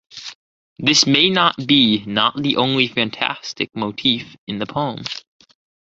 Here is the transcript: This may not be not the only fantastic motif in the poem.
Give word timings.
This 0.79 1.05
may 1.05 1.29
not 1.29 1.55
be 1.67 2.03
not 2.07 2.35
the 2.35 2.57
only 2.57 2.87
fantastic 2.87 3.69
motif 3.75 4.35
in 4.47 4.57
the 4.57 4.65
poem. 4.65 5.03